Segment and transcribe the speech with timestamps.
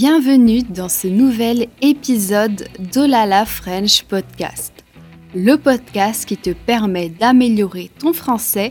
[0.00, 4.72] Bienvenue dans ce nouvel épisode d'Olala French Podcast,
[5.34, 8.70] le podcast qui te permet d'améliorer ton français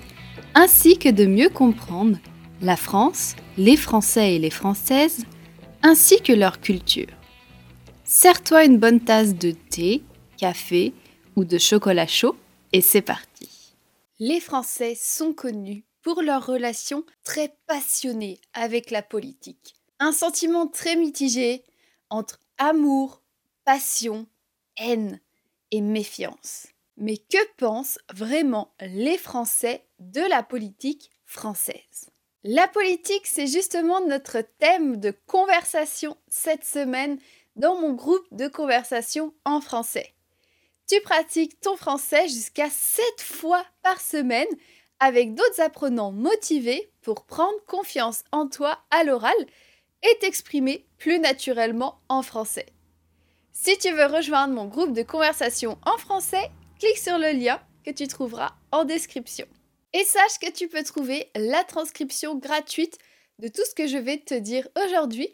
[0.56, 2.18] ainsi que de mieux comprendre
[2.62, 5.26] la France, les Français et les Françaises,
[5.84, 7.12] ainsi que leur culture.
[8.06, 10.04] Sers-toi une bonne tasse de thé,
[10.38, 10.94] café
[11.36, 12.38] ou de chocolat chaud
[12.72, 13.76] et c'est parti.
[14.20, 19.77] Les Français sont connus pour leur relation très passionnée avec la politique.
[20.00, 21.64] Un sentiment très mitigé
[22.10, 23.24] entre amour,
[23.66, 24.28] passion,
[24.78, 25.20] haine
[25.72, 26.68] et méfiance.
[26.98, 32.12] Mais que pensent vraiment les Français de la politique française?
[32.44, 37.20] La politique, c'est justement notre thème de conversation cette semaine
[37.56, 40.14] dans mon groupe de conversation en français.
[40.88, 44.48] Tu pratiques ton français jusqu'à 7 fois par semaine
[45.00, 49.36] avec d'autres apprenants motivés pour prendre confiance en toi à l'oral
[50.10, 52.68] et t'exprimer plus naturellement en français.
[53.52, 57.92] Si tu veux rejoindre mon groupe de conversation en français, clique sur le lien que
[57.92, 59.48] tu trouveras en description.
[59.94, 62.98] Et sache que tu peux trouver la transcription gratuite
[63.40, 65.30] de tout ce que je vais te dire aujourd'hui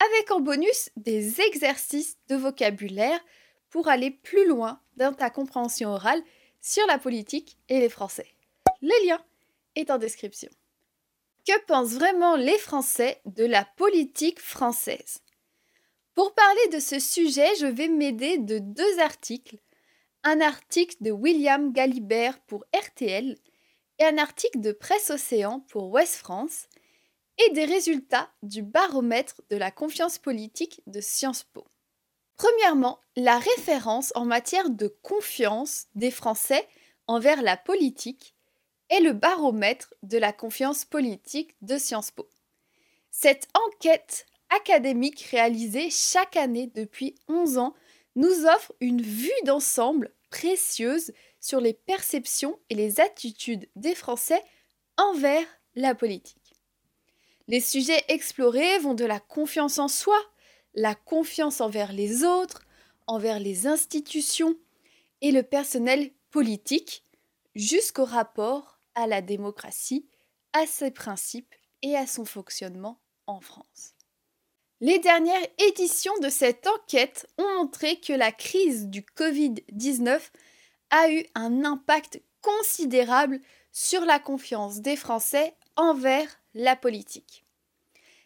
[0.00, 3.20] avec en bonus des exercices de vocabulaire
[3.70, 6.22] pour aller plus loin dans ta compréhension orale
[6.60, 8.26] sur la politique et les Français.
[8.80, 9.20] Le lien
[9.74, 10.50] est en description.
[11.48, 15.22] Que pensent vraiment les Français de la politique française
[16.14, 19.56] Pour parler de ce sujet, je vais m'aider de deux articles.
[20.24, 23.38] Un article de William Galibert pour RTL
[23.98, 26.66] et un article de Presse Océan pour Ouest France
[27.38, 31.64] et des résultats du baromètre de la confiance politique de Sciences Po.
[32.36, 36.68] Premièrement, la référence en matière de confiance des Français
[37.06, 38.36] envers la politique
[38.90, 42.28] est le baromètre de la confiance politique de Sciences Po.
[43.10, 47.74] Cette enquête académique réalisée chaque année depuis 11 ans
[48.16, 54.42] nous offre une vue d'ensemble précieuse sur les perceptions et les attitudes des Français
[54.96, 56.54] envers la politique.
[57.46, 60.18] Les sujets explorés vont de la confiance en soi,
[60.74, 62.62] la confiance envers les autres,
[63.06, 64.54] envers les institutions
[65.22, 67.04] et le personnel politique,
[67.54, 70.08] jusqu'au rapport à la démocratie,
[70.52, 73.94] à ses principes et à son fonctionnement en France.
[74.80, 80.20] Les dernières éditions de cette enquête ont montré que la crise du Covid-19
[80.90, 87.44] a eu un impact considérable sur la confiance des Français envers la politique.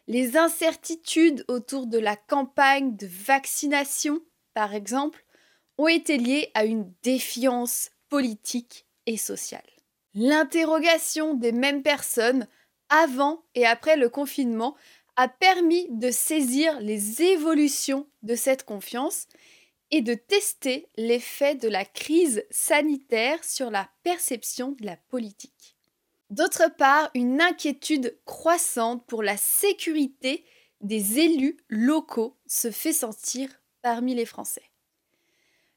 [0.07, 4.23] Les incertitudes autour de la campagne de vaccination,
[4.55, 5.23] par exemple,
[5.77, 9.72] ont été liées à une défiance politique et sociale.
[10.15, 12.47] L'interrogation des mêmes personnes
[12.89, 14.77] avant et après le confinement
[15.17, 19.27] a permis de saisir les évolutions de cette confiance
[19.91, 25.77] et de tester l'effet de la crise sanitaire sur la perception de la politique.
[26.31, 30.45] D'autre part, une inquiétude croissante pour la sécurité
[30.81, 33.51] des élus locaux se fait sentir
[33.83, 34.71] parmi les Français.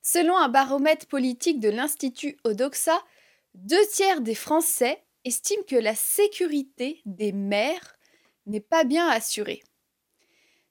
[0.02, 3.04] Selon un baromètre politique de l'Institut Odoxa,
[3.56, 7.96] deux tiers des Français estiment que la sécurité des maires
[8.46, 9.64] n'est pas bien assurée.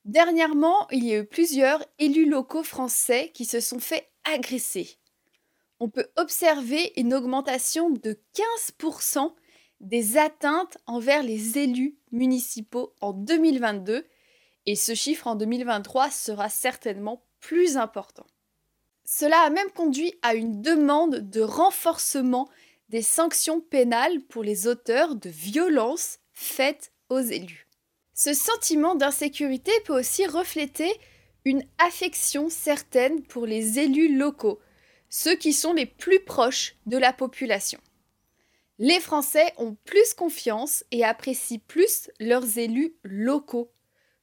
[0.05, 4.99] Dernièrement, il y a eu plusieurs élus locaux français qui se sont fait agresser.
[5.81, 9.33] On peut observer une augmentation de 15%
[9.81, 14.05] des atteintes envers les élus municipaux en 2022
[14.67, 18.27] et ce chiffre en 2023 sera certainement plus important.
[19.05, 22.49] Cela a même conduit à une demande de renforcement
[22.89, 27.69] des sanctions pénales pour les auteurs de violences faites aux élus.
[28.15, 30.93] Ce sentiment d'insécurité peut aussi refléter
[31.45, 34.61] une affection certaine pour les élus locaux,
[35.09, 37.81] ceux qui sont les plus proches de la population.
[38.79, 43.73] Les Français ont plus confiance et apprécient plus leurs élus locaux,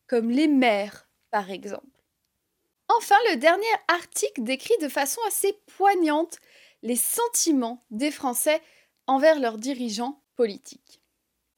[0.07, 1.87] comme les maires par exemple.
[2.97, 6.39] Enfin, le dernier article décrit de façon assez poignante
[6.83, 8.61] les sentiments des Français
[9.07, 11.01] envers leurs dirigeants politiques.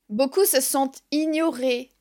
[0.09, 1.91] Beaucoup se sentent ignorés,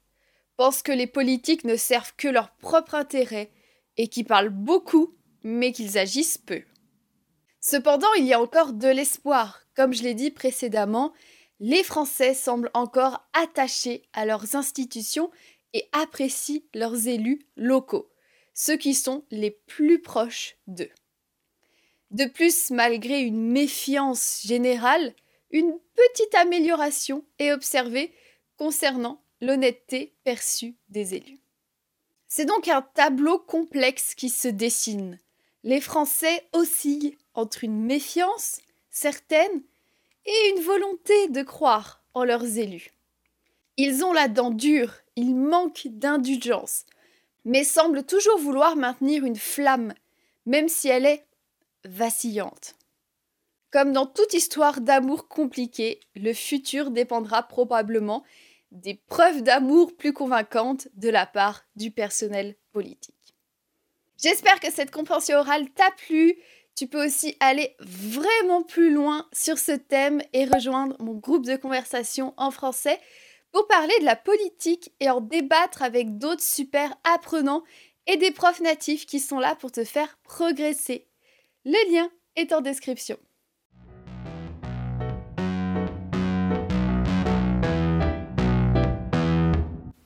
[0.56, 3.50] pensent que les politiques ne servent que leur propre intérêt
[3.96, 5.14] et qui parlent beaucoup
[5.44, 6.62] mais qu'ils agissent peu.
[7.60, 9.60] Cependant, il y a encore de l'espoir.
[9.74, 11.12] Comme je l'ai dit précédemment,
[11.60, 15.30] les Français semblent encore attachés à leurs institutions
[15.72, 18.10] et apprécient leurs élus locaux,
[18.52, 20.90] ceux qui sont les plus proches d'eux.
[22.12, 25.14] De plus, malgré une méfiance générale,
[25.50, 28.12] une petite amélioration est observée
[28.58, 31.40] concernant l'honnêteté perçue des élus.
[32.28, 35.18] C'est donc un tableau complexe qui se dessine.
[35.64, 38.60] Les Français oscillent entre une méfiance
[38.90, 39.62] certaine
[40.26, 42.90] et une volonté de croire en leurs élus.
[43.78, 46.84] Ils ont la dent dure, ils manquent d'indulgence,
[47.46, 49.94] mais semblent toujours vouloir maintenir une flamme,
[50.44, 51.24] même si elle est
[51.84, 52.74] vacillante.
[53.70, 58.22] Comme dans toute histoire d'amour compliquée, le futur dépendra probablement
[58.70, 63.34] des preuves d'amour plus convaincantes de la part du personnel politique.
[64.22, 66.36] J'espère que cette compréhension orale t'a plu.
[66.74, 71.56] Tu peux aussi aller vraiment plus loin sur ce thème et rejoindre mon groupe de
[71.56, 72.98] conversation en français
[73.52, 77.62] pour parler de la politique et en débattre avec d'autres super apprenants
[78.06, 81.06] et des profs natifs qui sont là pour te faire progresser.
[81.64, 83.16] Le lien est en description.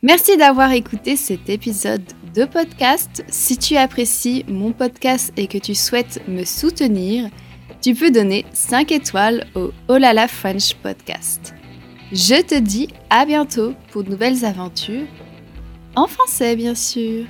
[0.03, 2.05] Merci d'avoir écouté cet épisode
[2.35, 3.25] de podcast.
[3.29, 7.31] Si tu apprécies mon podcast et que tu souhaites me soutenir,
[7.81, 11.55] tu peux donner 5 étoiles au Olala French Podcast.
[12.13, 15.07] Je te dis à bientôt pour de nouvelles aventures,
[15.95, 17.25] en français bien sûr.